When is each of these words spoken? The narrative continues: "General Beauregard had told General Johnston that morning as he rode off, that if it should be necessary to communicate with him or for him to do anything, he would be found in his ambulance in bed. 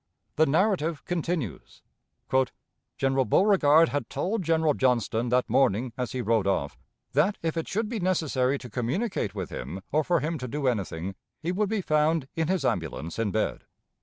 The 0.35 0.47
narrative 0.47 1.05
continues: 1.05 1.83
"General 2.97 3.23
Beauregard 3.23 3.89
had 3.89 4.09
told 4.09 4.41
General 4.41 4.73
Johnston 4.73 5.29
that 5.29 5.47
morning 5.47 5.93
as 5.95 6.13
he 6.13 6.23
rode 6.23 6.47
off, 6.47 6.79
that 7.13 7.37
if 7.43 7.55
it 7.55 7.67
should 7.67 7.87
be 7.87 7.99
necessary 7.99 8.57
to 8.57 8.67
communicate 8.71 9.35
with 9.35 9.51
him 9.51 9.81
or 9.91 10.03
for 10.03 10.19
him 10.19 10.39
to 10.39 10.47
do 10.47 10.65
anything, 10.65 11.13
he 11.39 11.51
would 11.51 11.69
be 11.69 11.81
found 11.81 12.27
in 12.35 12.47
his 12.47 12.65
ambulance 12.65 13.19
in 13.19 13.29
bed. 13.29 13.65